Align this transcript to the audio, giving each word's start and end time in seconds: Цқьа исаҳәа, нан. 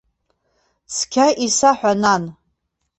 Цқьа 0.95 1.27
исаҳәа, 1.45 1.91
нан. 2.01 2.23